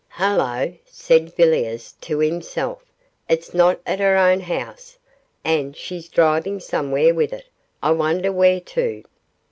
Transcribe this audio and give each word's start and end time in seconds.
'Hullo!' 0.17 0.73
said 0.87 1.35
Villiers 1.35 1.91
to 2.01 2.17
himself, 2.17 2.83
'it's 3.29 3.53
not 3.53 3.79
at 3.85 3.99
her 3.99 4.17
own 4.17 4.39
house, 4.39 4.97
and 5.43 5.77
she's 5.77 6.07
driving 6.09 6.59
somewhere 6.59 7.13
with 7.13 7.31
it, 7.31 7.45
I 7.83 7.91
wonder 7.91 8.31
where 8.31 8.61
to? 8.61 9.03